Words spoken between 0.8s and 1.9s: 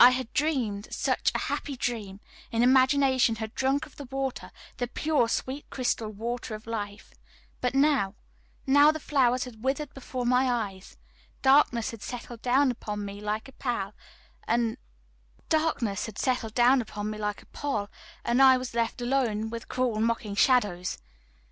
such a happy